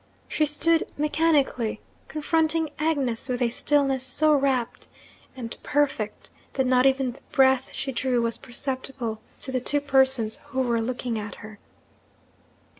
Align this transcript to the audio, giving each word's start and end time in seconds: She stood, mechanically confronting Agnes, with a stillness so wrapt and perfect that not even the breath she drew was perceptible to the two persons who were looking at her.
She 0.27 0.47
stood, 0.47 0.87
mechanically 0.97 1.79
confronting 2.07 2.71
Agnes, 2.79 3.29
with 3.29 3.39
a 3.39 3.49
stillness 3.49 4.03
so 4.03 4.33
wrapt 4.33 4.87
and 5.35 5.55
perfect 5.61 6.31
that 6.53 6.65
not 6.65 6.87
even 6.87 7.11
the 7.11 7.21
breath 7.31 7.69
she 7.71 7.91
drew 7.91 8.19
was 8.19 8.39
perceptible 8.39 9.21
to 9.41 9.51
the 9.51 9.61
two 9.61 9.79
persons 9.79 10.37
who 10.47 10.61
were 10.63 10.81
looking 10.81 11.19
at 11.19 11.35
her. 11.45 11.59